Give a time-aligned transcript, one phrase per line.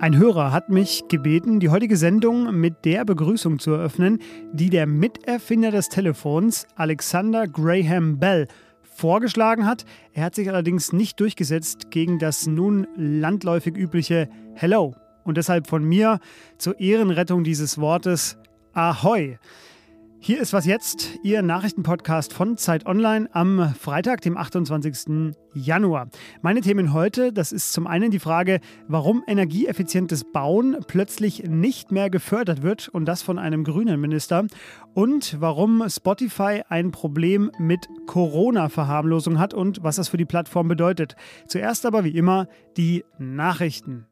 [0.00, 4.20] Ein Hörer hat mich gebeten, die heutige Sendung mit der Begrüßung zu eröffnen,
[4.52, 8.46] die der Miterfinder des Telefons, Alexander Graham Bell,
[8.84, 9.84] vorgeschlagen hat.
[10.12, 14.94] Er hat sich allerdings nicht durchgesetzt gegen das nun landläufig übliche Hello.
[15.24, 16.20] Und deshalb von mir
[16.58, 18.38] zur Ehrenrettung dieses Wortes
[18.74, 19.36] Ahoi.
[20.20, 25.34] Hier ist was jetzt, Ihr Nachrichtenpodcast von Zeit Online am Freitag, dem 28.
[25.54, 26.08] Januar.
[26.42, 32.10] Meine Themen heute, das ist zum einen die Frage, warum energieeffizientes Bauen plötzlich nicht mehr
[32.10, 34.44] gefördert wird und das von einem grünen Minister
[34.92, 41.14] und warum Spotify ein Problem mit Corona-Verharmlosung hat und was das für die Plattform bedeutet.
[41.46, 44.06] Zuerst aber wie immer die Nachrichten.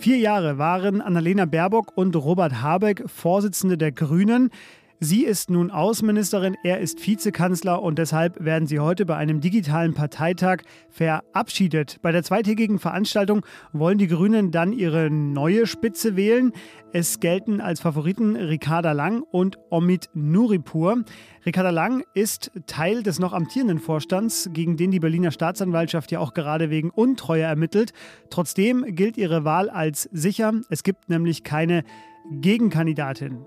[0.00, 4.48] Vier Jahre waren Annalena Baerbock und Robert Habeck Vorsitzende der Grünen.
[5.02, 9.94] Sie ist nun Außenministerin, er ist Vizekanzler und deshalb werden sie heute bei einem digitalen
[9.94, 10.58] Parteitag
[10.90, 11.96] verabschiedet.
[12.02, 16.52] Bei der zweitägigen Veranstaltung wollen die Grünen dann ihre neue Spitze wählen.
[16.92, 21.02] Es gelten als Favoriten Ricarda Lang und Omid Nuripur.
[21.46, 26.34] Ricarda Lang ist Teil des noch amtierenden Vorstands, gegen den die Berliner Staatsanwaltschaft ja auch
[26.34, 27.94] gerade wegen Untreue ermittelt.
[28.28, 30.52] Trotzdem gilt ihre Wahl als sicher.
[30.68, 31.84] Es gibt nämlich keine
[32.30, 33.46] Gegenkandidatin.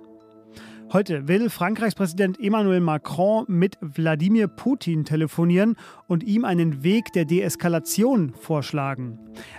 [0.94, 7.26] Heute will Frankreichs Präsident Emmanuel Macron mit Wladimir Putin telefonieren und ihm einen Weg der
[7.26, 9.18] Deeskalation vorschlagen.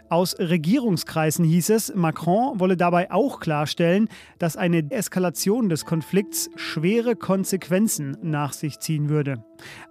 [0.08, 7.16] Aus Regierungskreisen hieß es, Macron wolle dabei auch klarstellen, dass eine Deeskalation des Konflikts schwere
[7.16, 9.44] Konsequenzen nach sich ziehen würde.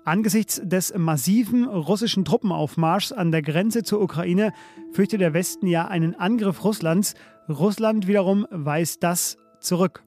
[0.05, 4.53] Angesichts des massiven russischen Truppenaufmarschs an der Grenze zur Ukraine
[4.93, 7.15] fürchtet der Westen ja einen Angriff Russlands.
[7.49, 10.03] Russland wiederum weist das zurück.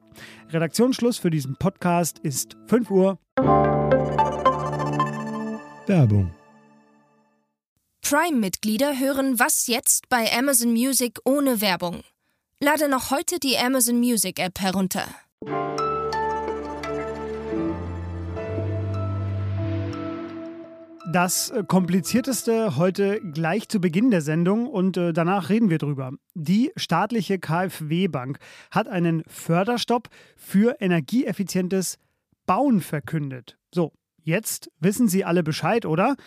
[0.49, 3.19] Redaktionsschluss für diesen Podcast ist 5 Uhr.
[5.85, 6.31] Werbung.
[8.01, 12.03] Prime-Mitglieder hören Was jetzt bei Amazon Music ohne Werbung.
[12.61, 15.07] Lade noch heute die Amazon Music App herunter.
[21.09, 26.11] Das äh, komplizierteste heute gleich zu Beginn der Sendung und äh, danach reden wir drüber.
[26.33, 28.39] Die staatliche KfW-Bank
[28.71, 31.97] hat einen Förderstopp für energieeffizientes
[32.45, 33.57] Bauen verkündet.
[33.73, 36.17] So, jetzt wissen Sie alle Bescheid, oder?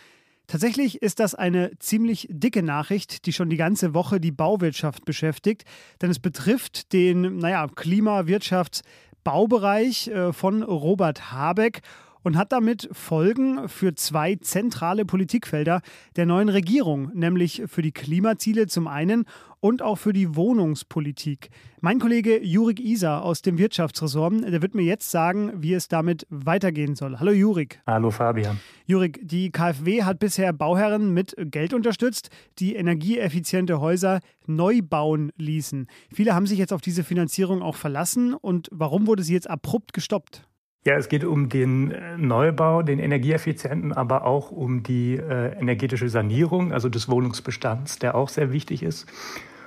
[0.46, 5.64] Tatsächlich ist das eine ziemlich dicke Nachricht, die schon die ganze Woche die Bauwirtschaft beschäftigt,
[6.00, 11.82] denn es betrifft den, naja, Klimawirtschaftsbaubereich äh, von Robert Habeck
[12.22, 15.81] und hat damit Folgen für zwei zentrale Politikfelder
[16.16, 19.25] der neuen Regierung, nämlich für die Klimaziele zum einen
[19.60, 21.50] und auch für die Wohnungspolitik.
[21.80, 26.26] Mein Kollege Jurik Isa aus dem Wirtschaftsressort, der wird mir jetzt sagen, wie es damit
[26.30, 27.20] weitergehen soll.
[27.20, 27.80] Hallo Jurik.
[27.86, 28.59] Hallo Fabian.
[28.86, 35.86] Jurik, die KfW hat bisher Bauherren mit Geld unterstützt, die energieeffiziente Häuser neu bauen ließen.
[36.12, 39.92] Viele haben sich jetzt auf diese Finanzierung auch verlassen und warum wurde sie jetzt abrupt
[39.92, 40.50] gestoppt?
[40.86, 46.08] Ja, es geht um den äh, Neubau, den energieeffizienten, aber auch um die äh, energetische
[46.08, 49.06] Sanierung, also des Wohnungsbestands, der auch sehr wichtig ist.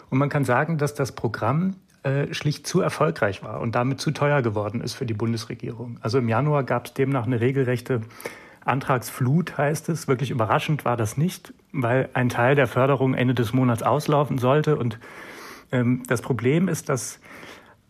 [0.10, 4.10] Und man kann sagen, dass das Programm äh, schlicht zu erfolgreich war und damit zu
[4.10, 6.00] teuer geworden ist für die Bundesregierung.
[6.02, 8.02] Also im Januar gab es demnach eine regelrechte
[8.66, 10.08] Antragsflut, heißt es.
[10.08, 14.78] Wirklich überraschend war das nicht, weil ein Teil der Förderung Ende des Monats auslaufen sollte.
[14.78, 14.98] Und
[15.72, 17.20] ähm, das Problem ist, dass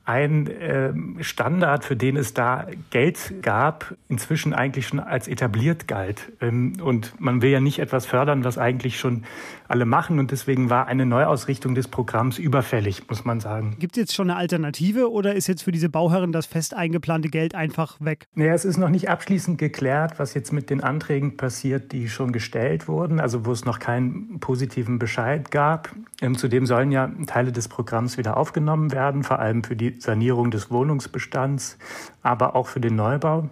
[0.06, 6.32] ein äh, Standard, für den es da Geld gab, inzwischen eigentlich schon als etabliert galt.
[6.42, 9.24] Ähm, und man will ja nicht etwas fördern, was eigentlich schon
[9.70, 10.20] alle machen.
[10.20, 13.78] Und deswegen war eine Neuausrichtung des Programms überfällig, muss man sagen.
[13.80, 17.30] Gibt es jetzt schon eine Alternative oder ist jetzt für diese Bauherren das fest eingeplante
[17.30, 18.28] Geld einfach weg?
[18.36, 22.34] Naja, es ist noch nicht abschließend geklärt, was jetzt mit den Anträgen passiert, die schon
[22.34, 25.96] gestellt wurden, also wo es noch keinen positiven Bescheid gab.
[26.22, 30.52] Ähm, zudem sollen ja Teile des Programms wieder aufgenommen werden, vor allem für die Sanierung
[30.52, 31.78] des Wohnungsbestands,
[32.22, 33.50] aber auch für den Neubau.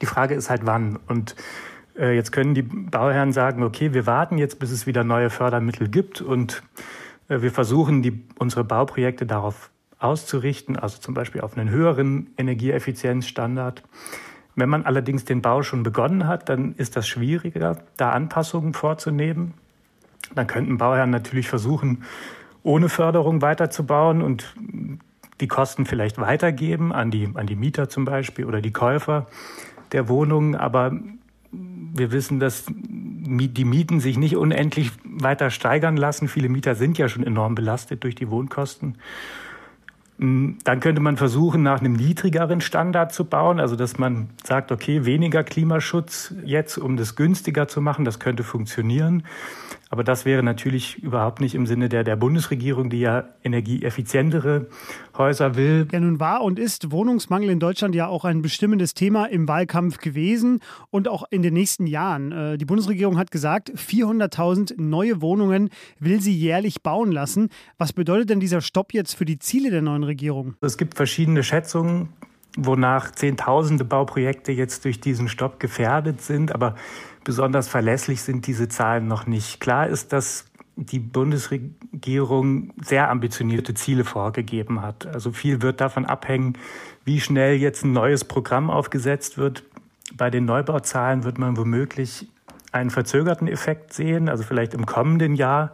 [0.00, 0.98] Die Frage ist halt wann.
[1.08, 1.36] Und
[1.98, 5.88] äh, jetzt können die Bauherren sagen, okay, wir warten jetzt, bis es wieder neue Fördermittel
[5.88, 6.62] gibt und
[7.28, 13.82] äh, wir versuchen, die, unsere Bauprojekte darauf auszurichten, also zum Beispiel auf einen höheren Energieeffizienzstandard.
[14.56, 19.54] Wenn man allerdings den Bau schon begonnen hat, dann ist das schwieriger, da Anpassungen vorzunehmen.
[20.34, 22.04] Dann könnten Bauherren natürlich versuchen,
[22.62, 24.54] ohne Förderung weiterzubauen und
[25.40, 29.26] die Kosten vielleicht weitergeben an die, an die Mieter zum Beispiel oder die Käufer
[29.92, 30.54] der Wohnungen.
[30.54, 30.92] Aber
[31.52, 36.28] wir wissen, dass die Mieten sich nicht unendlich weiter steigern lassen.
[36.28, 38.96] Viele Mieter sind ja schon enorm belastet durch die Wohnkosten.
[40.18, 44.70] Hm, dann könnte man versuchen, nach einem niedrigeren Standard zu bauen, also dass man sagt,
[44.70, 49.24] okay, weniger Klimaschutz jetzt, um das günstiger zu machen, das könnte funktionieren.
[49.92, 54.68] Aber das wäre natürlich überhaupt nicht im Sinne der, der Bundesregierung, die ja energieeffizientere
[55.18, 55.88] Häuser will.
[55.90, 59.98] Ja, nun war und ist Wohnungsmangel in Deutschland ja auch ein bestimmendes Thema im Wahlkampf
[59.98, 60.60] gewesen
[60.90, 62.30] und auch in den nächsten Jahren.
[62.30, 67.48] Äh, die Bundesregierung hat gesagt, 400.000 neue Wohnungen will sie jährlich bauen lassen.
[67.76, 70.54] Was bedeutet denn dieser Stopp jetzt für die Ziele der neuen Regierung?
[70.60, 72.10] Es gibt verschiedene Schätzungen
[72.56, 76.54] wonach Zehntausende Bauprojekte jetzt durch diesen Stopp gefährdet sind.
[76.54, 76.74] Aber
[77.24, 79.60] besonders verlässlich sind diese Zahlen noch nicht.
[79.60, 85.06] Klar ist, dass die Bundesregierung sehr ambitionierte Ziele vorgegeben hat.
[85.06, 86.56] Also viel wird davon abhängen,
[87.04, 89.64] wie schnell jetzt ein neues Programm aufgesetzt wird.
[90.14, 92.28] Bei den Neubauzahlen wird man womöglich
[92.72, 95.72] einen verzögerten Effekt sehen, also vielleicht im kommenden Jahr.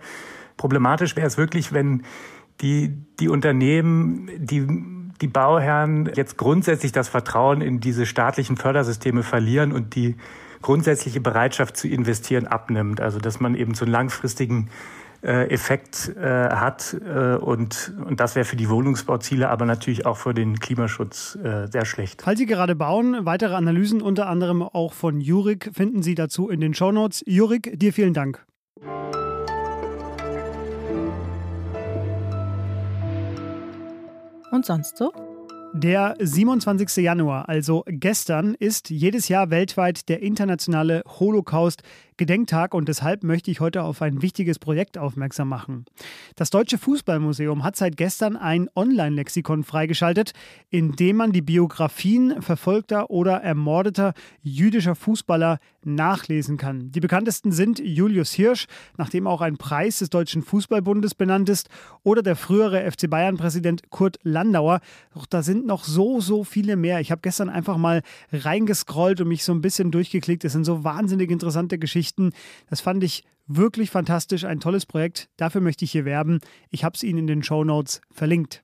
[0.56, 2.02] Problematisch wäre es wirklich, wenn
[2.62, 4.66] die, die Unternehmen, die
[5.20, 10.16] die Bauherren jetzt grundsätzlich das Vertrauen in diese staatlichen Fördersysteme verlieren und die
[10.62, 13.00] grundsätzliche Bereitschaft zu investieren abnimmt.
[13.00, 14.70] Also dass man eben so einen langfristigen
[15.22, 20.16] äh, Effekt äh, hat äh, und, und das wäre für die Wohnungsbauziele, aber natürlich auch
[20.16, 22.22] für den Klimaschutz äh, sehr schlecht.
[22.22, 26.60] Falls Sie gerade bauen, weitere Analysen unter anderem auch von Jurik finden Sie dazu in
[26.60, 27.22] den Shownotes.
[27.26, 28.44] Jurik, dir vielen Dank.
[34.50, 35.12] Und sonst so?
[35.72, 37.04] Der 27.
[37.04, 41.82] Januar, also gestern, ist jedes Jahr weltweit der internationale Holocaust
[42.16, 45.84] Gedenktag und deshalb möchte ich heute auf ein wichtiges Projekt aufmerksam machen.
[46.34, 50.32] Das Deutsche Fußballmuseum hat seit gestern ein Online-Lexikon freigeschaltet,
[50.70, 56.90] in dem man die Biografien verfolgter oder ermordeter jüdischer Fußballer nachlesen kann.
[56.90, 58.66] Die bekanntesten sind Julius Hirsch,
[58.96, 61.68] nach dem auch ein Preis des Deutschen Fußballbundes benannt ist,
[62.02, 64.80] oder der frühere FC Bayern-Präsident Kurt Landauer.
[65.14, 67.00] Doch da sind noch so, so viele mehr.
[67.00, 68.02] Ich habe gestern einfach mal
[68.32, 70.44] reingescrollt und mich so ein bisschen durchgeklickt.
[70.44, 72.05] Es sind so wahnsinnig interessante Geschichten.
[72.06, 72.32] Geschichten.
[72.70, 75.28] Das fand ich wirklich fantastisch, ein tolles Projekt.
[75.36, 76.40] Dafür möchte ich hier werben.
[76.70, 78.62] Ich habe es Ihnen in den Show Notes verlinkt.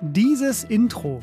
[0.00, 1.20] Dieses Intro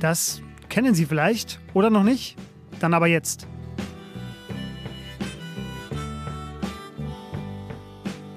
[0.00, 2.36] Das kennen Sie vielleicht oder noch nicht?
[2.80, 3.46] Dann aber jetzt.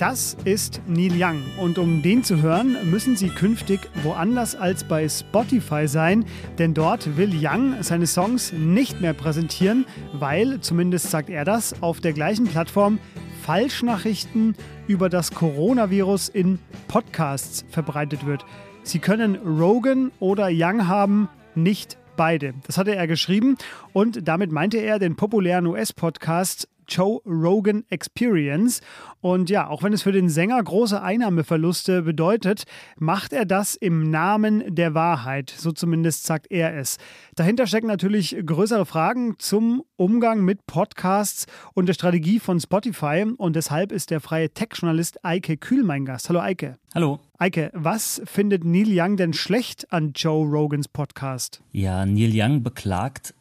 [0.08, 5.10] Das ist Neil Young und um den zu hören, müssen Sie künftig woanders als bei
[5.10, 6.26] Spotify sein,
[6.60, 12.02] denn dort will Young seine Songs nicht mehr präsentieren, weil, zumindest sagt er das, auf
[12.02, 13.00] der gleichen Plattform
[13.42, 14.56] Falschnachrichten
[14.86, 18.46] über das Coronavirus in Podcasts verbreitet wird.
[18.84, 22.54] Sie können Rogan oder Young haben, nicht beide.
[22.68, 23.58] Das hatte er geschrieben
[23.92, 28.82] und damit meinte er den populären US-Podcast Joe Rogan Experience.
[29.22, 32.64] Und ja, auch wenn es für den Sänger große Einnahmeverluste bedeutet,
[32.98, 35.54] macht er das im Namen der Wahrheit.
[35.56, 36.98] So zumindest sagt er es.
[37.36, 43.26] Dahinter stecken natürlich größere Fragen zum Umgang mit Podcasts und der Strategie von Spotify.
[43.38, 46.30] Und deshalb ist der freie Tech-Journalist Eike Kühl mein Gast.
[46.30, 46.78] Hallo Eike.
[46.94, 47.20] Hallo.
[47.38, 51.62] Eike, was findet Neil Young denn schlecht an Joe Rogans Podcast?
[51.74, 53.34] Ja, Neil Young beklagt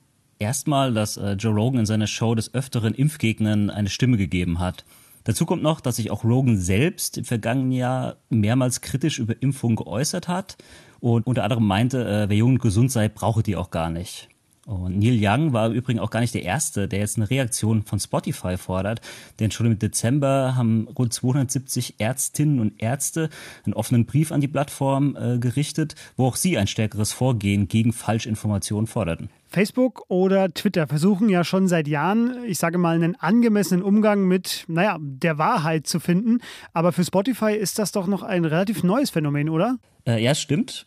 [0.44, 4.85] erstmal, dass äh, Joe Rogan in seiner Show des Öfteren Impfgegnern eine Stimme gegeben hat.
[5.25, 9.76] Dazu kommt noch, dass sich auch Rogan selbst im vergangenen Jahr mehrmals kritisch über Impfungen
[9.76, 10.59] geäußert hat
[11.00, 14.28] und unter anderem meinte, äh, wer jung und gesund sei, brauche die auch gar nicht.
[14.66, 17.83] Und Neil Young war im Übrigen auch gar nicht der Erste, der jetzt eine Reaktion
[17.83, 19.00] von Spotify fordert.
[19.38, 23.28] Denn schon im Dezember haben rund 270 Ärztinnen und Ärzte
[23.64, 27.92] einen offenen Brief an die Plattform äh, gerichtet, wo auch sie ein stärkeres Vorgehen gegen
[27.92, 29.28] Falschinformationen forderten.
[29.49, 34.64] Facebook oder Twitter versuchen ja schon seit Jahren, ich sage mal, einen angemessenen Umgang mit,
[34.66, 36.40] naja, der Wahrheit zu finden.
[36.73, 39.76] Aber für Spotify ist das doch noch ein relativ neues Phänomen, oder?
[40.06, 40.87] Äh, ja, es stimmt.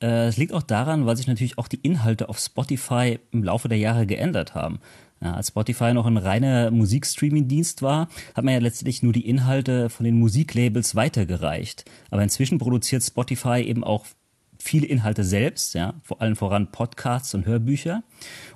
[0.00, 3.68] Äh, es liegt auch daran, weil sich natürlich auch die Inhalte auf Spotify im Laufe
[3.68, 4.80] der Jahre geändert haben.
[5.20, 9.90] Ja, als Spotify noch ein reiner Musikstreaming-Dienst war, hat man ja letztlich nur die Inhalte
[9.90, 11.84] von den Musiklabels weitergereicht.
[12.10, 14.06] Aber inzwischen produziert Spotify eben auch
[14.58, 18.02] viele Inhalte selbst, ja, vor allem voran Podcasts und Hörbücher.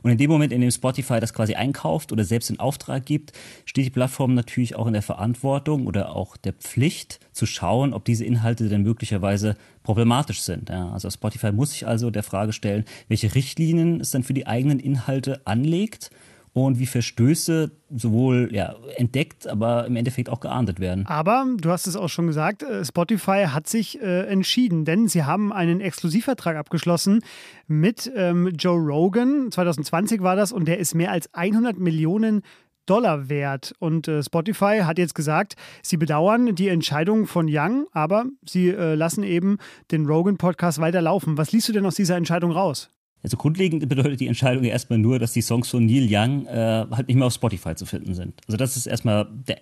[0.03, 3.33] Und in dem Moment, in dem Spotify das quasi einkauft oder selbst in Auftrag gibt,
[3.65, 8.05] steht die Plattform natürlich auch in der Verantwortung oder auch der Pflicht zu schauen, ob
[8.05, 10.71] diese Inhalte denn möglicherweise problematisch sind.
[10.71, 10.91] Ja.
[10.93, 14.81] Also Spotify muss sich also der Frage stellen, welche Richtlinien es dann für die eigenen
[14.81, 16.11] Inhalte anlegt
[16.55, 21.07] und wie Verstöße sowohl ja, entdeckt, aber im Endeffekt auch geahndet werden.
[21.07, 25.25] Aber du hast es auch schon gesagt, äh, Spotify hat sich äh, entschieden, denn sie
[25.25, 27.23] haben einen Exklusivvertrag abgeschlossen
[27.67, 29.51] mit ähm, Joe Rogan.
[29.51, 32.43] 2020 war das und der ist mehr als 100 Millionen
[32.85, 33.75] Dollar wert.
[33.79, 38.95] Und äh, Spotify hat jetzt gesagt, sie bedauern die Entscheidung von Young, aber sie äh,
[38.95, 39.59] lassen eben
[39.91, 41.39] den Rogan-Podcast weiterlaufen.
[41.39, 42.91] Was liest du denn aus dieser Entscheidung raus?
[43.23, 46.87] Also grundlegend bedeutet die Entscheidung ja erstmal nur, dass die Songs von Neil Young äh,
[46.91, 48.41] halt nicht mehr auf Spotify zu finden sind.
[48.47, 49.59] Also das ist erstmal der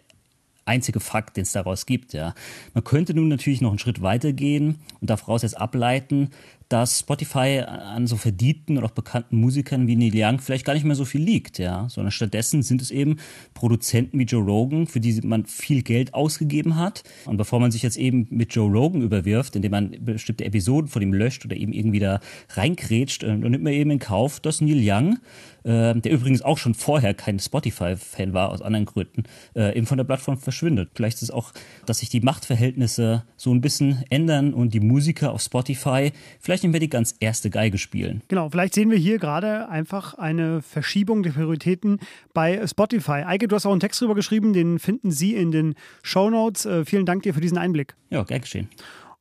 [0.65, 2.13] einzige Fakt, den es daraus gibt.
[2.13, 2.35] Ja.
[2.75, 6.31] Man könnte nun natürlich noch einen Schritt weiter gehen und daraus jetzt ableiten,
[6.71, 10.85] dass Spotify an so verdienten und auch bekannten Musikern wie Neil Young vielleicht gar nicht
[10.85, 13.17] mehr so viel liegt, ja, sondern stattdessen sind es eben
[13.55, 17.03] Produzenten wie Joe Rogan, für die man viel Geld ausgegeben hat.
[17.27, 21.03] Und bevor man sich jetzt eben mit Joe Rogan überwirft, indem man bestimmte Episoden von
[21.03, 24.81] ihm löscht oder eben irgendwie da reinkrätscht, dann nimmt man eben in Kauf, dass Neil
[24.81, 25.19] Young
[25.65, 29.25] äh, der übrigens auch schon vorher kein Spotify-Fan war, aus anderen Gründen,
[29.55, 30.91] äh, eben von der Plattform verschwindet.
[30.95, 31.53] Vielleicht ist es auch,
[31.87, 36.73] dass sich die Machtverhältnisse so ein bisschen ändern und die Musiker auf Spotify vielleicht nicht
[36.73, 38.23] mehr die ganz erste Geige spielen.
[38.29, 42.01] Genau, vielleicht sehen wir hier gerade einfach eine Verschiebung der Prioritäten
[42.35, 43.23] bei Spotify.
[43.27, 46.67] Eike, du hast auch einen Text drüber geschrieben, den finden Sie in den Show Notes.
[46.67, 47.95] Äh, vielen Dank dir für diesen Einblick.
[48.11, 48.69] Ja, gern geschehen.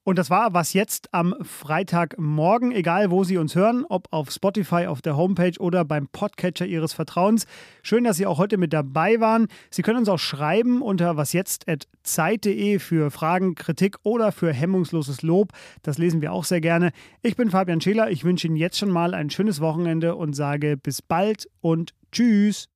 [0.10, 4.88] Und das war was jetzt am Freitagmorgen, egal wo Sie uns hören, ob auf Spotify,
[4.88, 7.46] auf der Homepage oder beim Podcatcher Ihres Vertrauens.
[7.84, 9.46] Schön, dass Sie auch heute mit dabei waren.
[9.70, 15.51] Sie können uns auch schreiben unter wasjetzt.zeit.de für Fragen, Kritik oder für hemmungsloses Lob.
[15.84, 16.92] Das lesen wir auch sehr gerne.
[17.22, 18.10] Ich bin Fabian Scheler.
[18.10, 22.68] Ich wünsche Ihnen jetzt schon mal ein schönes Wochenende und sage bis bald und tschüss.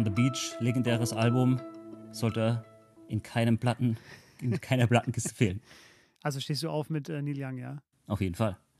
[0.00, 1.60] On the Beach, legendäres Album,
[2.10, 2.64] sollte
[3.08, 3.98] in keinem Platten,
[4.40, 5.60] in keiner Plattenkiste fehlen.
[6.22, 7.82] Also stehst du auf mit äh, Neil Young, ja?
[8.06, 8.56] Auf jeden Fall.